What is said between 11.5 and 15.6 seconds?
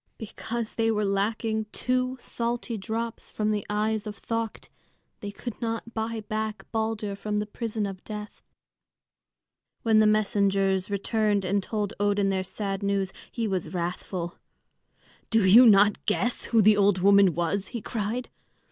told Odin their sad news, he was wrathful. "Do